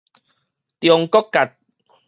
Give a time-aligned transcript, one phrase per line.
[0.79, 1.53] 中國結